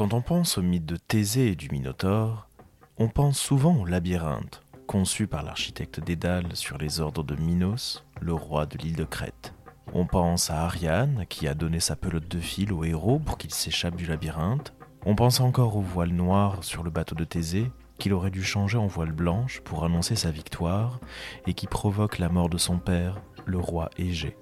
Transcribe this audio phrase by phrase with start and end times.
[0.00, 2.48] Quand on pense au mythe de Thésée et du Minotaure,
[2.96, 8.32] on pense souvent au labyrinthe, conçu par l'architecte Dédale sur les ordres de Minos, le
[8.32, 9.52] roi de l'île de Crète.
[9.92, 13.50] On pense à Ariane, qui a donné sa pelote de fil au héros pour qu'il
[13.50, 14.72] s'échappe du labyrinthe.
[15.04, 18.78] On pense encore au voile noir sur le bateau de Thésée, qu'il aurait dû changer
[18.78, 20.98] en voile blanche pour annoncer sa victoire,
[21.46, 24.38] et qui provoque la mort de son père, le roi Égée.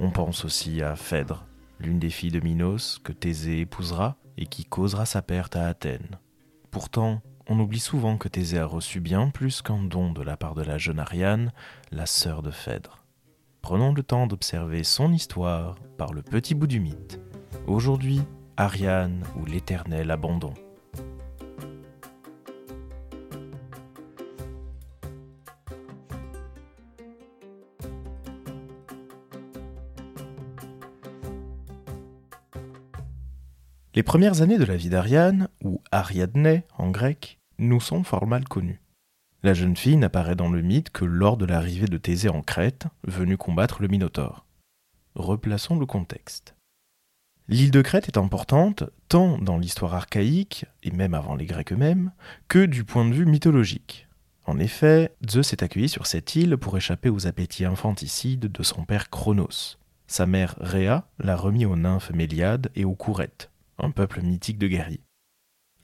[0.00, 1.46] On pense aussi à Phèdre,
[1.80, 6.18] l'une des filles de Minos que Thésée épousera et qui causera sa perte à Athènes.
[6.70, 10.54] Pourtant, on oublie souvent que Thésée a reçu bien plus qu'un don de la part
[10.54, 11.52] de la jeune Ariane,
[11.90, 13.04] la sœur de Phèdre.
[13.62, 17.20] Prenons le temps d'observer son histoire par le petit bout du mythe.
[17.66, 18.22] Aujourd'hui,
[18.56, 20.54] Ariane ou l'éternel abandon.
[33.98, 38.46] Les premières années de la vie d'Ariane, ou Ariadne en grec, nous sont fort mal
[38.46, 38.80] connues.
[39.42, 42.86] La jeune fille n'apparaît dans le mythe que lors de l'arrivée de Thésée en Crète,
[43.02, 44.46] venu combattre le Minotaure.
[45.16, 46.54] Replaçons le contexte.
[47.48, 52.12] L'île de Crète est importante tant dans l'histoire archaïque, et même avant les Grecs eux-mêmes,
[52.46, 54.06] que du point de vue mythologique.
[54.46, 58.84] En effet, Zeus est accueilli sur cette île pour échapper aux appétits infanticides de son
[58.84, 59.76] père Cronos.
[60.06, 64.68] Sa mère Rhea l'a remis aux nymphes Méliades et aux Courettes, un peuple mythique de
[64.68, 65.04] guerriers.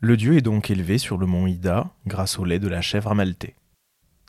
[0.01, 3.11] Le dieu est donc élevé sur le mont Ida grâce au lait de la chèvre
[3.11, 3.57] amaltée.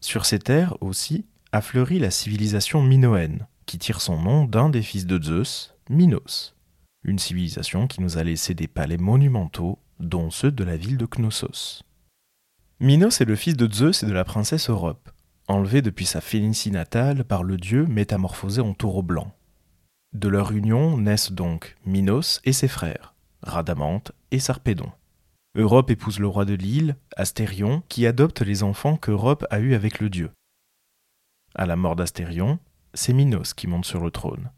[0.02, 4.81] Sur ces terres aussi a fleuri la civilisation minoenne, qui tire son nom d'un des
[4.81, 6.55] fils de Zeus, Minos,
[7.03, 11.05] une civilisation qui nous a laissé des palais monumentaux, dont ceux de la ville de
[11.05, 11.83] Knossos.
[12.80, 15.09] Minos est le fils de Zeus et de la princesse Europe,
[15.47, 19.33] enlevé depuis sa Phénicie natale par le dieu métamorphosé en taureau blanc.
[20.13, 23.14] De leur union naissent donc Minos et ses frères,
[23.46, 24.92] Radamante et Sarpédon.
[25.56, 30.00] Europe épouse le roi de l'île, Astérion, qui adopte les enfants qu'Europe a eus avec
[30.00, 30.32] le dieu.
[31.54, 32.60] À la mort d'Astérion,
[32.94, 34.52] c'est Minos qui monte sur le trône.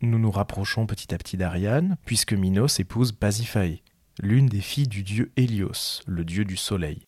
[0.00, 3.82] Nous nous rapprochons petit à petit d'Ariane, puisque Minos épouse Pasiphae,
[4.20, 7.04] l'une des filles du dieu Hélios, le dieu du soleil,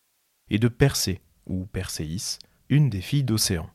[0.49, 2.37] et de Persée, ou Perséis,
[2.69, 3.69] une des filles d'Océan.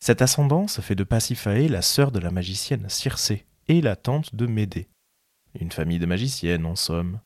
[0.00, 4.46] Cette ascendance fait de Pasiphae la sœur de la magicienne Circé et la tante de
[4.46, 4.88] Médée.
[5.60, 7.20] Une famille de magiciennes, en somme.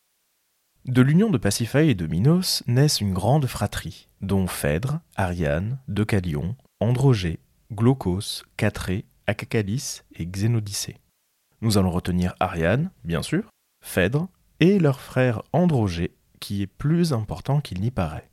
[0.84, 6.55] De l'union de Pasiphae et de Minos naissent une grande fratrie, dont Phèdre, Ariane, Deucalion,
[6.81, 7.41] Androgée,
[7.72, 10.99] Glaucos, Catré, Acacalis et Xénodicée.
[11.62, 13.49] Nous allons retenir Ariane, bien sûr,
[13.83, 14.28] Phèdre
[14.60, 18.28] et leur frère Androgée, qui est plus important qu'il n'y paraît.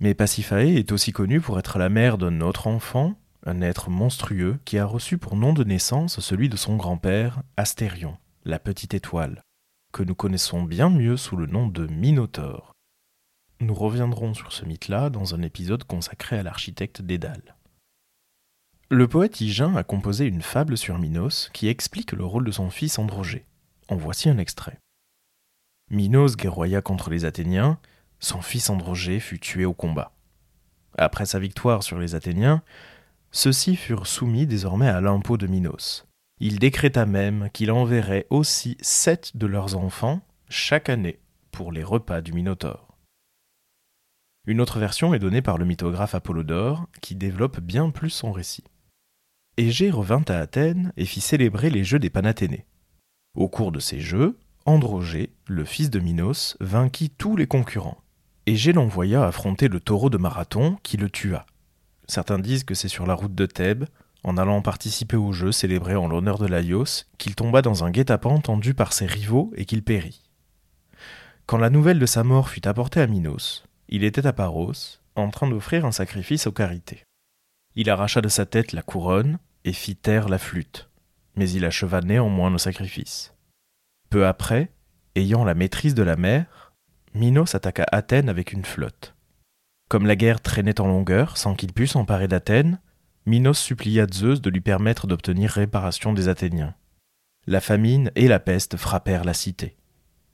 [0.00, 3.14] Mais Pasiphae est aussi connue pour être la mère d'un autre enfant,
[3.46, 8.16] un être monstrueux qui a reçu pour nom de naissance celui de son grand-père, Astérion
[8.44, 9.42] la petite étoile,
[9.92, 12.72] que nous connaissons bien mieux sous le nom de Minotaure.
[13.60, 17.56] Nous reviendrons sur ce mythe-là dans un épisode consacré à l'architecte Dédale.
[18.90, 22.68] Le poète Hygin a composé une fable sur Minos qui explique le rôle de son
[22.68, 23.46] fils Androgée.
[23.88, 24.78] En voici un extrait.
[25.90, 27.78] Minos guerroya contre les Athéniens,
[28.20, 30.12] son fils Androgée fut tué au combat.
[30.98, 32.62] Après sa victoire sur les Athéniens,
[33.32, 36.06] ceux-ci furent soumis désormais à l'impôt de Minos.
[36.40, 41.20] Il décréta même qu'il enverrait aussi sept de leurs enfants chaque année
[41.52, 42.98] pour les repas du Minotaure.
[44.46, 48.64] Une autre version est donnée par le mythographe Apollodore, qui développe bien plus son récit.
[49.56, 52.66] Égée revint à Athènes et fit célébrer les Jeux des Panathénées.
[53.36, 58.02] Au cours de ces Jeux, Androgée, le fils de Minos, vainquit tous les concurrents.
[58.46, 61.46] Égée l'envoya affronter le taureau de Marathon, qui le tua.
[62.06, 63.86] Certains disent que c'est sur la route de Thèbes,
[64.24, 68.40] en allant participer au jeu célébré en l'honneur de Laios, qu'il tomba dans un guet-apens
[68.40, 70.22] tendu par ses rivaux et qu'il périt.
[71.46, 74.72] Quand la nouvelle de sa mort fut apportée à Minos, il était à Paros,
[75.14, 77.04] en train d'offrir un sacrifice aux carités.
[77.76, 80.88] Il arracha de sa tête la couronne et fit taire la flûte,
[81.36, 83.34] mais il acheva néanmoins le sacrifice.
[84.08, 84.70] Peu après,
[85.16, 86.72] ayant la maîtrise de la mer,
[87.14, 89.14] Minos attaqua Athènes avec une flotte.
[89.90, 92.80] Comme la guerre traînait en longueur sans qu'il pût s'emparer d'Athènes,
[93.26, 96.74] Minos supplia Zeus de lui permettre d'obtenir réparation des Athéniens.
[97.46, 99.76] La famine et la peste frappèrent la cité.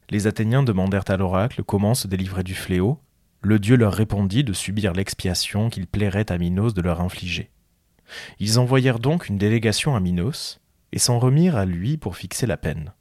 [0.08, 2.98] Les Athéniens demandèrent à l'oracle comment se délivrer du fléau.
[3.42, 7.52] Le dieu leur répondit de subir l'expiation qu'il plairait à Minos de leur infliger.
[8.40, 10.60] Ils envoyèrent donc une délégation à Minos
[10.90, 12.92] et s'en remirent à lui pour fixer la peine.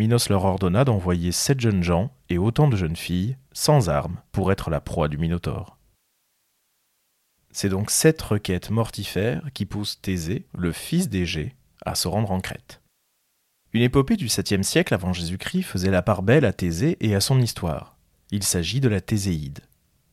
[0.00, 4.50] Minos leur ordonna d'envoyer sept jeunes gens et autant de jeunes filles, sans armes, pour
[4.50, 5.75] être la proie du Minotaure.
[7.58, 11.54] C'est donc cette requête mortifère qui pousse Thésée, le fils d'Égée,
[11.86, 12.82] à se rendre en Crète.
[13.72, 17.20] Une épopée du 7e siècle avant Jésus-Christ faisait la part belle à Thésée et à
[17.22, 17.96] son histoire.
[18.30, 19.60] Il s'agit de la Théséide.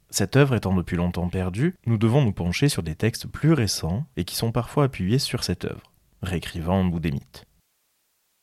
[0.10, 4.06] Cette œuvre étant depuis longtemps perdue, nous devons nous pencher sur des textes plus récents
[4.16, 5.92] et qui sont parfois appuyés sur cette œuvre,
[6.22, 7.44] réécrivant bout des mythes.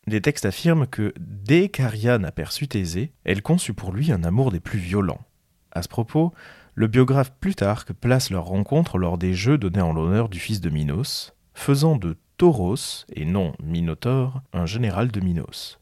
[0.08, 4.60] Des textes affirment que dès qu'Ariane aperçut Thésée, elle conçut pour lui un amour des
[4.60, 5.24] plus violents.
[5.72, 6.32] À ce propos,
[6.74, 10.70] le biographe Plutarque place leur rencontre lors des jeux donnés en l'honneur du fils de
[10.70, 15.78] Minos, faisant de Tauros, et non Minotaure, un général de Minos.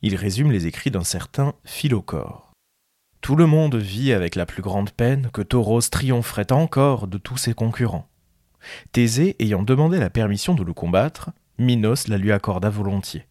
[0.00, 2.52] Il résume les écrits d'un certain Philocore.
[3.20, 7.36] Tout le monde vit avec la plus grande peine que Tauros triompherait encore de tous
[7.36, 8.08] ses concurrents.
[8.92, 13.26] Thésée ayant demandé la permission de le combattre, Minos la lui accorda volontiers.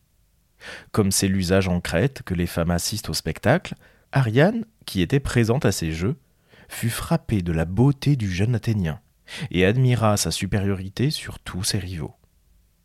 [0.92, 3.76] Comme c'est l'usage en Crète que les femmes assistent au spectacle,
[4.12, 6.18] Ariane, qui était présente à ces jeux,
[6.70, 9.00] fut frappée de la beauté du jeune Athénien
[9.52, 12.16] et admira sa supériorité sur tous ses rivaux.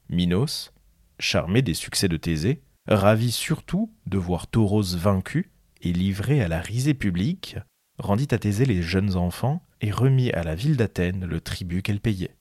[0.09, 0.73] Minos,
[1.19, 5.51] charmé des succès de Thésée, ravi surtout de voir Tauros vaincu,
[5.83, 7.57] et livré à la risée publique,
[7.99, 12.01] rendit à Thésée les jeunes enfants et remit à la ville d'Athènes le tribut qu'elle
[12.01, 12.37] payait.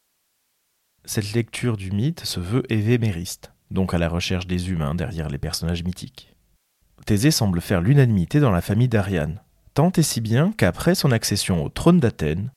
[1.03, 5.37] Cette lecture du mythe se veut évémériste, donc à la recherche des humains derrière les
[5.37, 6.34] personnages mythiques.
[7.05, 9.41] Thésée semble faire l'unanimité dans la famille d'Ariane,
[9.73, 12.51] tant et si bien qu'après son accession au trône d'Athènes,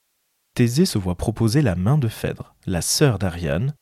[0.55, 3.75] Thésée se voit proposer la main de Phèdre, la sœur d'Ariane,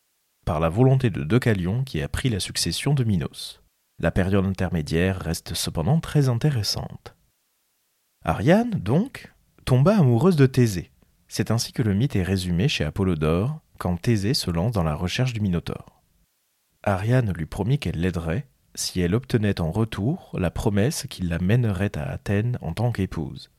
[0.45, 3.63] par la volonté de Deucalion qui a pris la succession de Minos.
[3.99, 7.17] La période intermédiaire reste cependant très intéressante.
[8.25, 9.33] Ariane, donc,
[9.65, 10.91] tomba amoureuse de Thésée.
[11.29, 14.95] C'est ainsi que le mythe est résumé chez Apollodore quand Thésée se lance dans la
[14.95, 16.03] recherche du Minotaure.
[16.83, 21.97] Ariane lui promit qu'elle l'aiderait si elle obtenait en retour la promesse qu'il la mènerait
[21.97, 23.51] à Athènes en tant qu'épouse.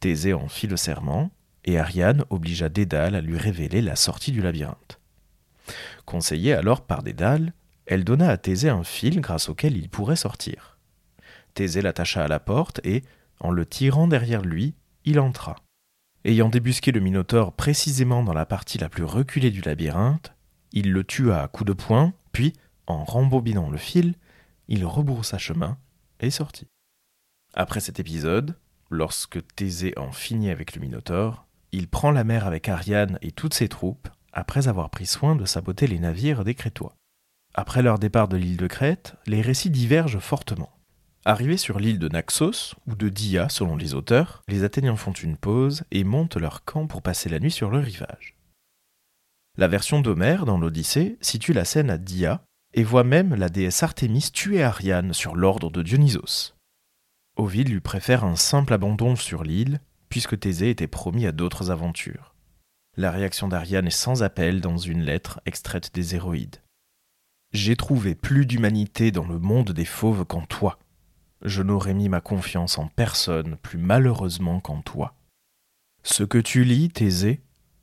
[0.00, 1.30] Thésée en fit le serment,
[1.64, 5.00] et Ariane obligea Dédale à lui révéler la sortie du labyrinthe.
[6.04, 7.54] Conseillée alors par Dédale,
[7.86, 10.78] elle donna à Thésée un fil grâce auquel il pourrait sortir.
[11.54, 13.02] Thésée l'attacha à la porte et,
[13.40, 15.56] en le tirant derrière lui, il entra.
[16.24, 20.34] Ayant débusqué le Minotaure précisément dans la partie la plus reculée du labyrinthe,
[20.72, 22.52] il le tua à coups de poing, puis,
[22.86, 24.14] en rembobinant le fil,
[24.68, 25.78] il rebroussa chemin
[26.20, 26.68] et sortit.
[27.54, 28.56] Après cet épisode,
[28.90, 33.54] lorsque Thésée en finit avec le Minotaure, il prend la mer avec Ariane et toutes
[33.54, 36.94] ses troupes, après avoir pris soin de saboter les navires des Crétois.
[37.54, 40.72] Après leur départ de l'île de Crète, les récits divergent fortement.
[41.24, 45.36] Arrivés sur l'île de Naxos, ou de Dia selon les auteurs, les Athéniens font une
[45.36, 48.36] pause et montent leur camp pour passer la nuit sur le rivage.
[49.56, 53.84] La version d'Homère dans l'Odyssée situe la scène à Dia et voit même la déesse
[53.84, 56.54] Artémis tuer Ariane sur l'ordre de Dionysos.
[57.36, 62.34] Ovide lui préfère un simple abandon sur l'île, puisque Thésée était promis à d'autres aventures.
[62.96, 66.62] La réaction d'Ariane est sans appel dans une lettre extraite des Héroïdes.
[67.52, 70.78] J'ai trouvé plus d'humanité dans le monde des fauves qu'en toi.
[71.42, 75.14] Je n'aurais mis ma confiance en personne plus malheureusement qu'en toi.
[76.02, 77.40] Ce que tu lis, Thésée,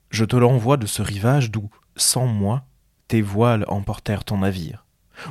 [0.10, 2.66] je te l'envoie de ce rivage d'où, sans moi,
[3.12, 4.86] tes voiles emportèrent ton navire,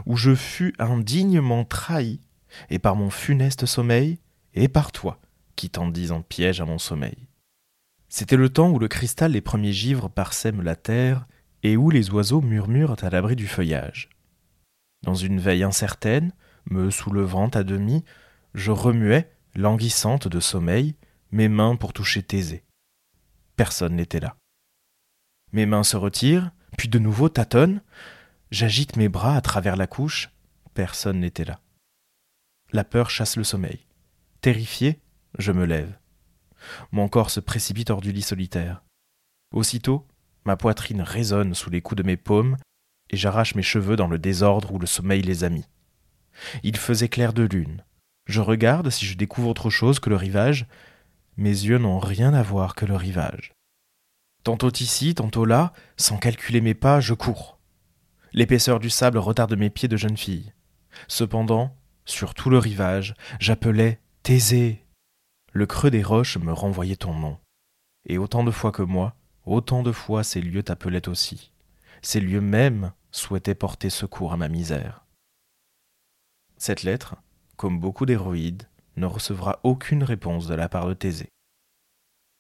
[0.05, 2.21] où je fus indignement trahi,
[2.69, 4.19] et par mon funeste sommeil,
[4.53, 5.19] et par toi,
[5.57, 7.27] qui tendis en piège à mon sommeil.
[8.11, 11.27] C'était le temps où le cristal des premiers givres parsème la terre,
[11.63, 14.11] et où les oiseaux murmurent à l'abri du feuillage.
[15.03, 16.35] Dans une veille incertaine,
[16.67, 18.05] me soulevant à demi,
[18.53, 20.97] je remuais, languissante de sommeil,
[21.33, 22.63] mes mains pour toucher Thésée.
[23.57, 24.37] Personne n'était là.
[25.55, 27.83] Mes mains se retirent, puis de nouveau tâtonnent.
[28.51, 30.31] J'agite mes bras à travers la couche.
[30.75, 31.61] Personne n'était là.
[32.73, 33.87] La peur chasse le sommeil.
[34.41, 35.01] Terrifié,
[35.39, 35.97] je me lève.
[36.93, 38.83] Mon corps se précipite hors du lit solitaire.
[39.53, 40.07] Aussitôt,
[40.45, 42.57] ma poitrine résonne sous les coups de mes paumes
[43.11, 45.67] et j'arrache mes cheveux dans le désordre où le sommeil les a mis.
[46.63, 47.85] Il faisait clair de lune.
[48.27, 50.67] Je regarde si je découvre autre chose que le rivage.
[51.37, 53.53] Mes yeux n'ont rien à voir que le rivage.
[54.43, 57.59] Tantôt ici, tantôt là, sans calculer mes pas, je cours.
[58.33, 60.53] L'épaisseur du sable retarde mes pieds de jeune fille.
[61.09, 64.85] Cependant, sur tout le rivage, j'appelais Thésée.
[65.53, 67.39] Le creux des roches me renvoyait ton nom.
[68.07, 71.53] Et autant de fois que moi, autant de fois ces lieux t'appelaient aussi.
[72.03, 75.05] Ces lieux mêmes souhaitait porter secours à ma misère.
[76.57, 77.17] Cette lettre,
[77.57, 81.31] comme beaucoup d'héroïdes, ne recevra aucune réponse de la part de Thésée.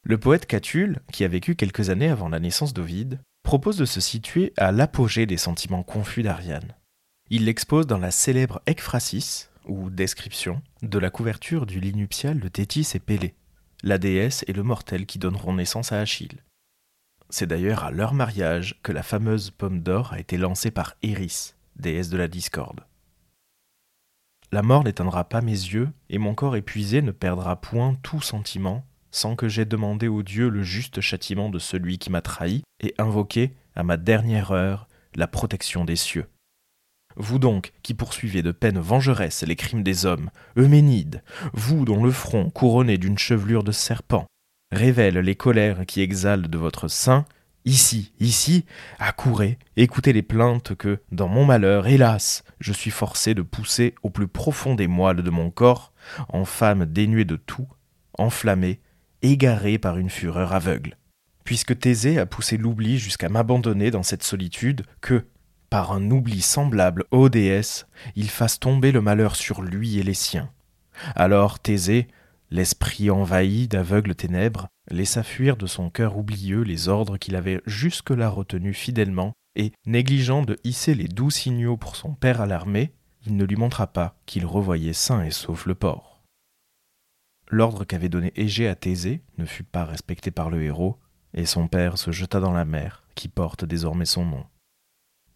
[0.02, 4.00] Le poète Catulle, qui a vécu quelques années avant la naissance d'Ovide, propose de se
[4.00, 6.74] situer à l'apogée des sentiments confus d'Ariane.
[7.28, 12.48] Il l'expose dans la célèbre Ekphrasis, ou description, de la couverture du lit nuptial de
[12.48, 13.34] Thétis et Pélée,
[13.82, 16.42] la déesse et le mortel qui donneront naissance à Achille.
[17.28, 21.54] C'est d'ailleurs à leur mariage que la fameuse pomme d'or a été lancée par Eris,
[21.76, 22.84] déesse de la discorde.
[24.50, 28.84] la mort n'éteindra pas mes yeux, et mon corps épuisé ne perdra point tout sentiment,
[29.10, 32.94] sans que j'aie demandé au Dieu le juste châtiment de celui qui m'a trahi, et
[32.98, 36.26] invoqué, à ma dernière heure, la protection des cieux.
[37.16, 42.12] Vous donc, qui poursuivez de peine vengeresse les crimes des hommes, Euménide, vous dont le
[42.12, 44.26] front, couronné d'une chevelure de serpent,
[44.72, 47.24] révèle les colères qui exhalent de votre sein,
[47.64, 48.64] ici, ici,
[48.98, 54.10] accourez, écoutez les plaintes que, dans mon malheur, hélas, je suis forcé de pousser au
[54.10, 55.92] plus profond des moelles de mon corps,
[56.28, 57.66] en femme dénuée de tout,
[58.16, 58.80] enflammée,
[59.22, 60.96] égarée par une fureur aveugle.
[61.44, 65.26] Puisque Thésée a poussé l'oubli jusqu'à m'abandonner dans cette solitude, que,
[65.68, 67.86] par un oubli semblable, ô déesse,
[68.16, 70.50] il fasse tomber le malheur sur lui et les siens.
[71.14, 72.08] Alors Thésée,
[72.50, 78.28] l'esprit envahi d'aveugles ténèbres, laissa fuir de son cœur oublieux les ordres qu'il avait jusque-là
[78.28, 82.92] retenus fidèlement, et, négligeant de hisser les doux signaux pour son père alarmé,
[83.26, 86.09] il ne lui montra pas qu'il revoyait sain et sauf le port.
[87.50, 90.98] L'ordre qu'avait donné Égée à Thésée ne fut pas respecté par le héros,
[91.34, 94.46] et son père se jeta dans la mer, qui porte désormais son nom.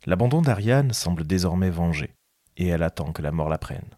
[0.07, 2.15] L'abandon d'Ariane semble désormais vengé,
[2.57, 3.97] et elle attend que la mort la prenne.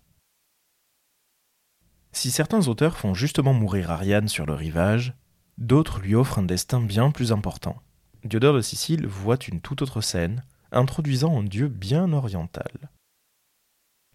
[2.12, 5.12] Si certains auteurs font justement mourir Ariane sur le rivage,
[5.58, 7.82] d'autres lui offrent un destin bien plus important.
[8.24, 10.42] Diodore de Sicile voit une toute autre scène,
[10.72, 12.90] introduisant un dieu bien oriental.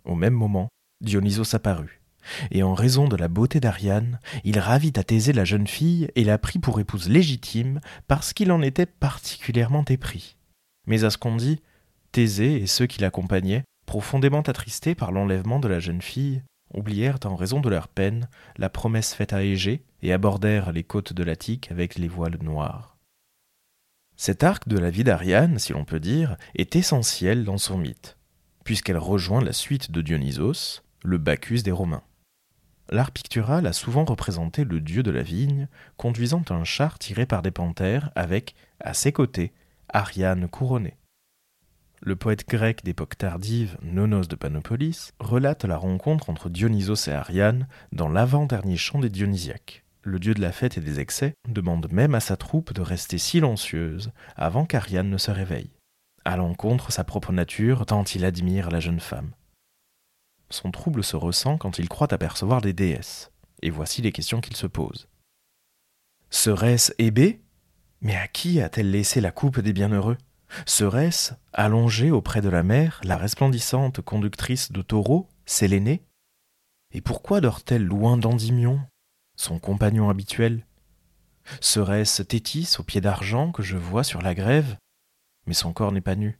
[0.05, 0.69] Au même moment,
[1.01, 2.00] Dionysos apparut,
[2.51, 6.23] et en raison de la beauté d'Ariane, il ravit à Thésée la jeune fille et
[6.23, 10.37] la prit pour épouse légitime parce qu'il en était particulièrement épris.
[10.87, 11.61] Mais à ce qu'on dit,
[12.11, 17.35] Thésée et ceux qui l'accompagnaient, profondément attristés par l'enlèvement de la jeune fille, oublièrent en
[17.35, 21.71] raison de leur peine la promesse faite à Égée et abordèrent les côtes de l'Attique
[21.71, 22.97] avec les voiles noires.
[24.15, 28.17] Cet arc de la vie d'Ariane, si l'on peut dire, est essentiel dans son mythe,
[28.63, 32.03] puisqu'elle rejoint la suite de Dionysos, le Bacchus des Romains.
[32.93, 37.41] L'art pictural a souvent représenté le dieu de la vigne, conduisant un char tiré par
[37.41, 39.53] des panthères avec, à ses côtés,
[39.87, 40.97] Ariane couronnée.
[42.01, 47.67] Le poète grec d'époque tardive, Nonos de Panopolis, relate la rencontre entre Dionysos et Ariane
[47.93, 49.85] dans l'avant-dernier chant des Dionysiaques.
[50.03, 53.19] Le dieu de la fête et des excès demande même à sa troupe de rester
[53.19, 55.69] silencieuse avant qu'Ariane ne se réveille.
[56.25, 59.31] À l'encontre sa propre nature tant il admire la jeune femme.
[60.51, 63.31] Son trouble se ressent quand il croit apercevoir des déesses,
[63.61, 65.07] et voici les questions qu'il se pose.
[66.29, 67.41] Serait-ce Hébé
[68.01, 70.17] Mais à qui a-t-elle laissé la coupe des bienheureux?
[70.65, 76.03] Serait-ce, allongée auprès de la mer, la resplendissante conductrice de taureaux, Sélénée
[76.91, 78.81] Et pourquoi dort-elle loin d'Endymion,
[79.37, 80.65] son compagnon habituel?
[81.61, 84.75] Serait-ce Thétis au pied d'argent que je vois sur la grève?
[85.47, 86.39] Mais son corps n'est pas nu.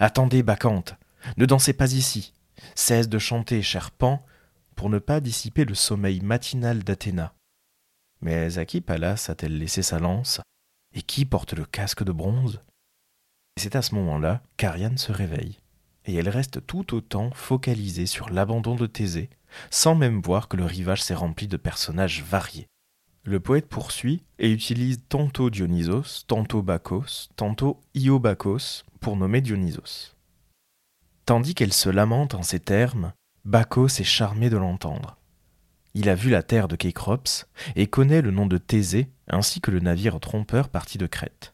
[0.00, 0.96] Attendez, Bacchante,
[1.36, 2.32] ne dansez pas ici.
[2.74, 4.24] Cesse de chanter, cher Pan,
[4.74, 7.34] pour ne pas dissiper le sommeil matinal d'Athéna.
[8.20, 10.40] Mais à qui Pallas a-t-elle laissé sa lance?
[10.94, 12.62] Et qui porte le casque de bronze?
[13.58, 15.58] C'est à ce moment-là qu'Ariane se réveille,
[16.04, 19.30] et elle reste tout autant focalisée sur l'abandon de Thésée,
[19.70, 22.66] sans même voir que le rivage s'est rempli de personnages variés.
[23.24, 30.15] Le poète poursuit et utilise tantôt Dionysos, tantôt Bacchos, tantôt Iobacchos pour nommer Dionysos.
[31.26, 33.12] Tandis qu'elle se lamente en ces termes,
[33.44, 35.18] Bacchos est charmé de l'entendre.
[35.92, 39.72] Il a vu la terre de Kécrops et connaît le nom de Thésée ainsi que
[39.72, 41.52] le navire trompeur parti de Crète.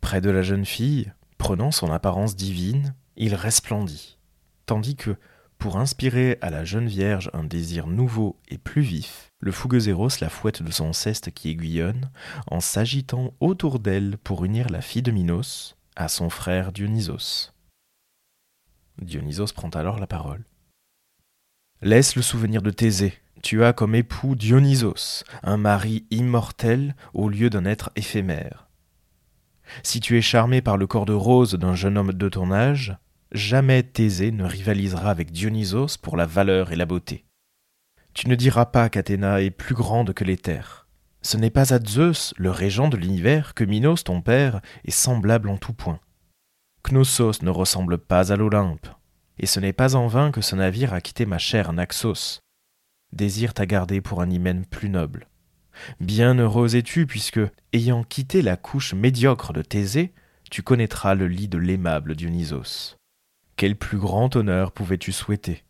[0.00, 4.18] Près de la jeune fille, prenant son apparence divine, il resplendit,
[4.66, 5.16] tandis que,
[5.58, 10.08] pour inspirer à la jeune vierge un désir nouveau et plus vif, le fougueux Eros
[10.20, 12.10] la fouette de son ceste qui aiguillonne,
[12.48, 17.52] en s'agitant autour d'elle pour unir la fille de Minos à son frère Dionysos.
[19.00, 20.44] Dionysos prend alors la parole.
[21.82, 23.14] Laisse le souvenir de Thésée.
[23.42, 28.68] Tu as comme époux Dionysos, un mari immortel au lieu d'un être éphémère.
[29.82, 32.96] Si tu es charmé par le corps de rose d'un jeune homme de ton âge,
[33.32, 37.24] jamais Thésée ne rivalisera avec Dionysos pour la valeur et la beauté.
[38.12, 40.88] Tu ne diras pas qu'Athéna est plus grande que l'éther.
[41.22, 45.48] Ce n'est pas à Zeus, le régent de l'univers, que Minos, ton père, est semblable
[45.48, 46.00] en tout point.
[46.82, 48.86] Knossos ne ressemble pas à l'Olympe,
[49.38, 52.40] et ce n'est pas en vain que ce navire a quitté ma chère Naxos.
[53.12, 55.28] Désire t'a gardé pour un hymen plus noble.
[56.00, 57.40] Bien heureux es-tu, puisque,
[57.72, 60.12] ayant quitté la couche médiocre de Thésée,
[60.50, 62.96] tu connaîtras le lit de l'aimable Dionysos.
[63.56, 65.64] Quel plus grand honneur pouvais-tu souhaiter?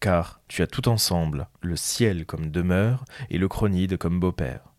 [0.00, 4.71] Car tu as tout ensemble, le ciel comme demeure et le chronide comme beau-père.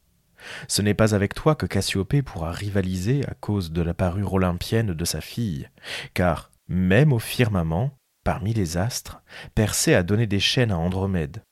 [0.67, 4.93] Ce n'est pas avec toi que Cassiopée pourra rivaliser à cause de la parure olympienne
[4.93, 5.69] de sa fille,
[6.13, 7.91] car, même au firmament,
[8.23, 9.21] parmi les astres,
[9.55, 11.43] Persée a donné des chaînes à Andromède.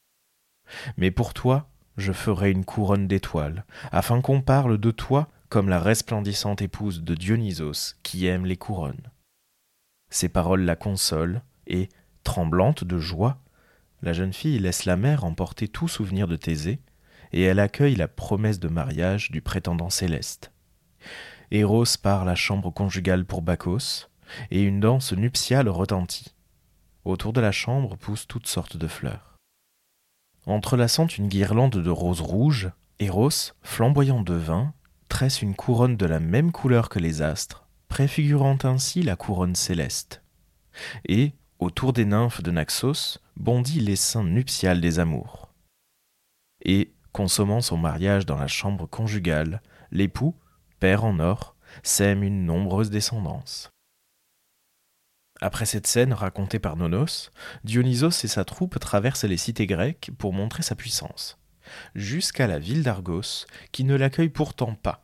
[0.98, 5.79] Mais pour toi, je ferai une couronne d'étoiles, afin qu'on parle de toi comme la
[5.79, 9.12] resplendissante épouse de Dionysos qui aime les couronnes.
[10.10, 11.89] Ces paroles la consolent, et,
[12.24, 13.41] tremblante de joie,
[14.01, 16.79] la jeune fille laisse la mère emporter tout souvenir de Thésée,
[17.33, 20.51] et elle accueille la promesse de mariage du prétendant céleste.
[21.51, 24.07] Eros part la chambre conjugale pour Bacchos,
[24.50, 26.33] et une danse nuptiale retentit.
[27.03, 29.38] Autour de la chambre poussent toutes sortes de fleurs.
[30.45, 34.73] Entrelaçant une guirlande de roses rouges, Eros, flamboyant de vin,
[35.09, 40.21] tresse une couronne de la même couleur que les astres, préfigurant ainsi la couronne céleste.
[41.07, 45.50] Et, autour des nymphes de Naxos, bondit l'essaim nuptial des amours.
[46.63, 50.36] Et, consommant son mariage dans la chambre conjugale, l'époux,
[50.80, 53.70] père en or, sème une nombreuse descendance.
[55.41, 57.32] Après cette scène racontée par Nonos,
[57.63, 61.39] Dionysos et sa troupe traversent les cités grecques pour montrer sa puissance,
[61.96, 65.03] jusqu'à la ville d'Argos, qui ne l'accueille pourtant pas,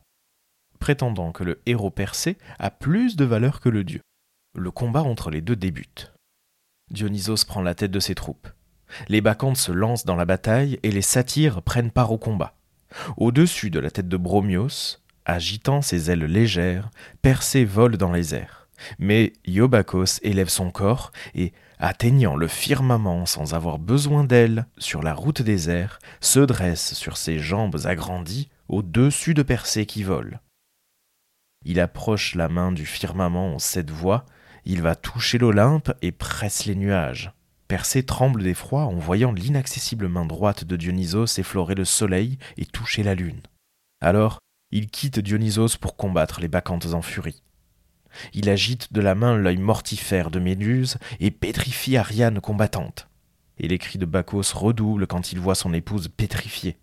[0.80, 4.02] prétendant que le héros percé a plus de valeur que le dieu.
[4.56, 6.14] Le combat entre les deux débute.
[6.92, 8.48] Dionysos prend la tête de ses troupes.
[9.08, 12.56] Les bacchantes se lancent dans la bataille et les satyres prennent part au combat.
[13.18, 16.90] Au-dessus de la tête de Bromios, agitant ses ailes légères,
[17.22, 18.68] Persée vole dans les airs.
[19.00, 25.14] Mais Iobakos élève son corps et, atteignant le firmament sans avoir besoin d'elle, sur la
[25.14, 30.42] route des airs, se dresse sur ses jambes agrandies au-dessus de Persée qui vole.
[31.66, 34.26] Il approche la main du firmament en sept voies,
[34.66, 37.32] il va toucher l'Olympe et presse les nuages.
[37.68, 43.04] Persée tremble d'effroi en voyant l'inaccessible main droite de Dionysos effleurer le soleil et toucher
[43.04, 43.42] la lune.
[44.00, 44.40] Alors,
[44.72, 47.44] il quitte Dionysos pour combattre les bacchantes en furie.
[48.34, 53.10] Il agite de la main l'œil mortifère de Méduse et pétrifie Ariane combattante.
[53.58, 56.78] Et les cris de Bacchos redoublent quand il voit son épouse pétrifiée.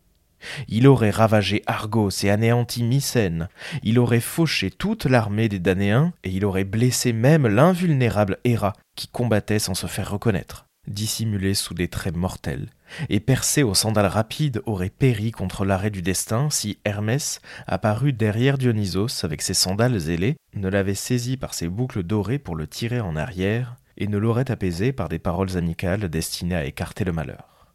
[0.69, 3.49] Il aurait ravagé Argos et anéanti Mycène,
[3.83, 9.09] il aurait fauché toute l'armée des Danéens, et il aurait blessé même l'invulnérable Héra qui
[9.09, 12.69] combattait sans se faire reconnaître, dissimulé sous des traits mortels,
[13.09, 18.59] et percé aux sandales rapides aurait péri contre l'arrêt du destin si Hermès, apparu derrière
[18.59, 23.01] Dionysos avec ses sandales ailées, ne l'avait saisi par ses boucles dorées pour le tirer
[23.01, 27.73] en arrière, et ne l'aurait apaisé par des paroles amicales destinées à écarter le malheur.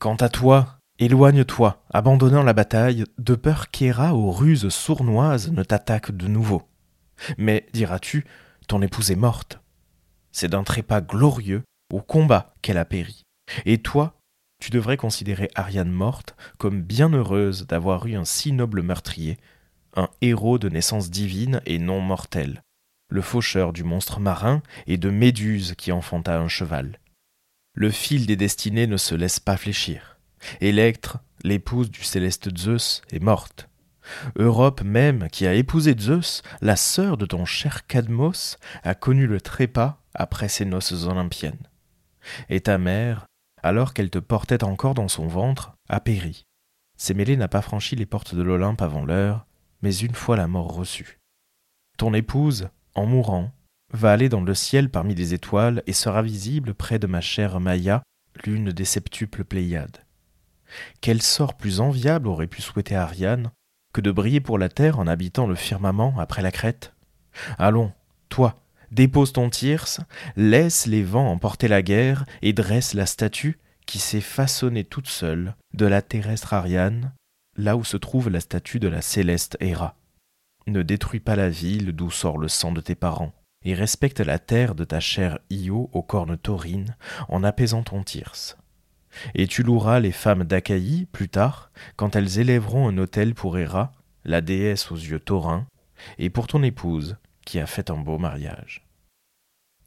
[0.00, 6.12] Quant à toi, éloigne-toi, abandonnant la bataille, de peur qu'Héra aux ruses sournoises ne t'attaque
[6.12, 6.62] de nouveau.
[7.36, 8.24] Mais, diras-tu,
[8.68, 9.60] ton épouse est morte.
[10.30, 13.22] C'est d'un trépas glorieux, au combat, qu'elle a péri.
[13.64, 14.14] Et toi,
[14.60, 19.38] tu devrais considérer Ariane morte comme bien heureuse d'avoir eu un si noble meurtrier,
[19.94, 22.62] un héros de naissance divine et non mortel,
[23.10, 26.98] le faucheur du monstre marin et de Méduse qui enfanta un cheval.
[27.74, 30.18] Le fil des destinées ne se laisse pas fléchir.
[30.60, 33.68] Électre, l'épouse du céleste Zeus, est morte.
[34.36, 39.40] Europe même, qui a épousé Zeus, la sœur de ton cher Cadmos, a connu le
[39.40, 41.68] trépas après ses noces olympiennes.
[42.48, 43.26] Et ta mère,
[43.62, 46.44] alors qu'elle te portait encore dans son ventre, a péri.
[46.96, 49.46] Sémélé n'a pas franchi les portes de l'Olympe avant l'heure,
[49.82, 51.18] mais une fois la mort reçue.
[51.96, 53.52] Ton épouse, en mourant,
[53.92, 57.60] va aller dans le ciel parmi les étoiles et sera visible près de ma chère
[57.60, 58.02] Maya,
[58.44, 60.04] l'une des septuples Pléiades.
[61.00, 63.50] Quel sort plus enviable aurait pu souhaiter Ariane
[63.94, 66.94] que de briller pour la terre en habitant le firmament après la crête?
[67.56, 67.92] Allons,
[68.28, 68.60] toi,
[68.90, 70.00] dépose ton tirse,
[70.36, 75.54] laisse les vents emporter la guerre et dresse la statue qui s'est façonnée toute seule
[75.74, 77.12] de la terrestre Ariane,
[77.56, 79.96] là où se trouve la statue de la céleste Héra.
[80.66, 83.32] Ne détruis pas la ville d'où sort le sang de tes parents,
[83.64, 86.96] et respecte la terre de ta chère Io aux cornes taurines
[87.28, 88.56] en apaisant ton tirse.
[89.34, 93.92] Et tu loueras les femmes d'Achaïe plus tard, quand elles élèveront un autel pour Héra,
[94.24, 95.66] la déesse aux yeux taurins,
[96.18, 97.16] et pour ton épouse,
[97.48, 98.86] qui a fait un beau mariage.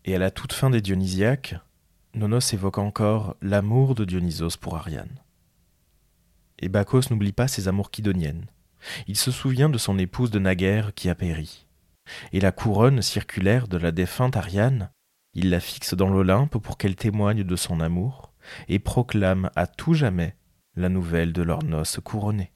[0.04, 1.54] Et à la toute fin des Dionysiaques,
[2.15, 5.19] Nonos évoque encore l'amour de Dionysos pour Ariane.
[6.58, 8.47] Et Bacchos n'oublie pas ses amours kidoniennes.
[9.06, 11.67] Il se souvient de son épouse de naguère qui a péri.
[12.34, 14.89] Et la couronne circulaire de la défunte Ariane,
[15.36, 18.34] il la fixe dans l'Olympe pour qu'elle témoigne de son amour
[18.69, 20.36] et proclame à tout jamais
[20.76, 22.54] la nouvelle de leurs noces couronnées.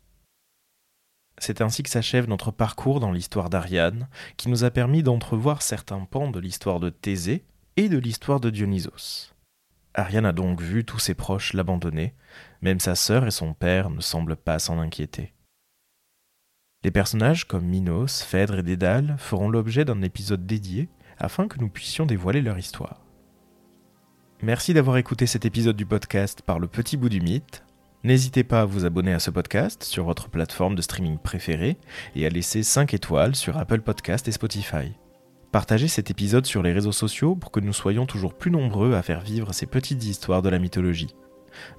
[1.38, 6.06] C'est ainsi que s'achève notre parcours dans l'histoire d'Ariane, qui nous a permis d'entrevoir certains
[6.06, 7.44] pans de l'histoire de Thésée
[7.78, 9.34] et de l'histoire de Dionysos.
[9.94, 12.14] Ariane a donc vu tous ses proches l'abandonner,
[12.62, 15.34] même sa sœur et son père ne semblent pas s'en inquiéter.
[16.84, 21.70] Les personnages comme Minos, Phèdre et Dédale feront l'objet d'un épisode dédié afin que nous
[21.70, 23.02] puissions dévoiler leur histoire.
[24.44, 27.65] Merci d'avoir écouté cet épisode du podcast par le petit bout du mythe.
[28.06, 31.76] N'hésitez pas à vous abonner à ce podcast sur votre plateforme de streaming préférée
[32.16, 34.94] et à laisser 5 étoiles sur Apple Podcast et Spotify.
[35.52, 39.02] Partagez cet épisode sur les réseaux sociaux pour que nous soyons toujours plus nombreux à
[39.02, 41.16] faire vivre ces petites histoires de la mythologie.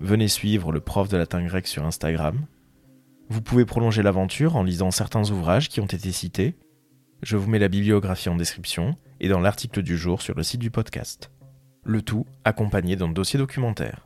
[0.00, 2.44] Venez suivre le prof de latin grec sur Instagram.
[3.28, 6.56] Vous pouvez prolonger l'aventure en lisant certains ouvrages qui ont été cités.
[7.22, 10.60] Je vous mets la bibliographie en description et dans l'article du jour sur le site
[10.60, 11.30] du podcast.
[11.84, 14.05] Le tout accompagné d'un dossier documentaire.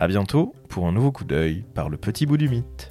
[0.00, 2.90] A bientôt pour un nouveau coup d'œil par le petit bout du mythe.